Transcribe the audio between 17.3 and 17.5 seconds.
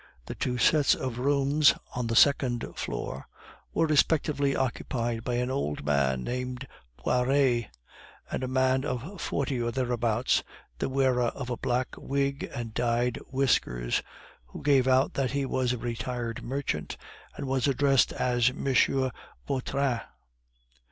and